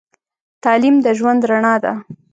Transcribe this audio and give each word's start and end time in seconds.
تعليم 0.63 0.95
د 1.05 1.07
ژوند 1.17 1.41
رڼا 1.49 1.75
ده. 1.83 1.93